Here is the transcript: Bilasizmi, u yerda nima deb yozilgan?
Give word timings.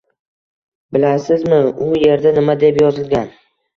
Bilasizmi, 0.95 1.59
u 1.89 2.01
yerda 2.07 2.33
nima 2.39 2.57
deb 2.65 2.81
yozilgan? 2.85 3.31